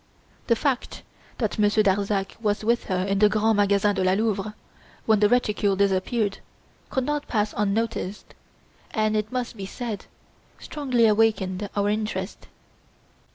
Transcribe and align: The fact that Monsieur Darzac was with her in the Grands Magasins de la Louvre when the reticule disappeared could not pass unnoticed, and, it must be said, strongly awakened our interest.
The 0.47 0.55
fact 0.55 1.03
that 1.37 1.59
Monsieur 1.59 1.83
Darzac 1.83 2.35
was 2.41 2.63
with 2.63 2.85
her 2.85 3.05
in 3.05 3.19
the 3.19 3.29
Grands 3.29 3.55
Magasins 3.55 3.93
de 3.93 4.03
la 4.03 4.13
Louvre 4.13 4.55
when 5.05 5.19
the 5.19 5.29
reticule 5.29 5.75
disappeared 5.75 6.39
could 6.89 7.05
not 7.05 7.27
pass 7.27 7.53
unnoticed, 7.55 8.33
and, 8.89 9.15
it 9.15 9.31
must 9.31 9.55
be 9.55 9.67
said, 9.67 10.05
strongly 10.57 11.05
awakened 11.05 11.69
our 11.75 11.87
interest. 11.87 12.47